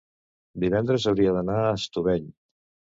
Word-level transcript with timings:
Divendres 0.63 1.07
hauria 1.13 1.37
d'anar 1.37 1.61
a 1.61 1.71
Estubeny. 1.79 2.29